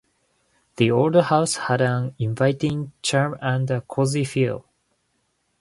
[0.77, 4.65] The old house had an inviting charm and a cozy feel.